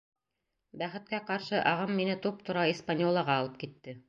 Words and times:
Бәхеткә 0.81 1.19
ҡаршы, 1.29 1.59
ағым 1.75 1.95
мине 2.01 2.19
туп-тура 2.27 2.67
«Испаньола»ға 2.75 3.41
алып 3.45 3.63
китте. 3.67 3.99